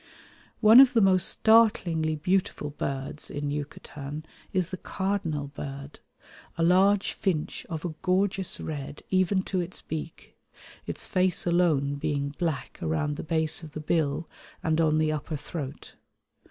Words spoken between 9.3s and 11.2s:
to its beak, its